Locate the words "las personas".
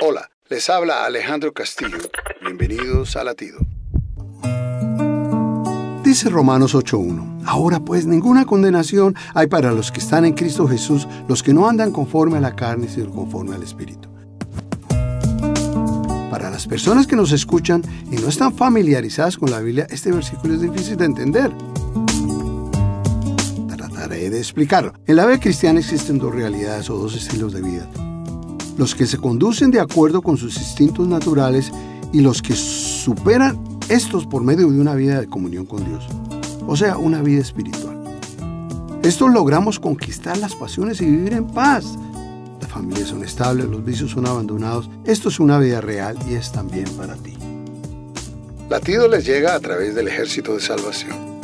16.48-17.08